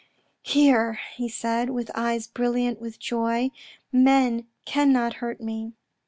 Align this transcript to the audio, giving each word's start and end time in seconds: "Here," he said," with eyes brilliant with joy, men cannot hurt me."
"Here," 0.41 0.99
he 1.15 1.29
said," 1.29 1.69
with 1.69 1.91
eyes 1.93 2.25
brilliant 2.25 2.81
with 2.81 2.97
joy, 2.97 3.51
men 3.91 4.47
cannot 4.65 5.17
hurt 5.21 5.39
me." 5.39 5.73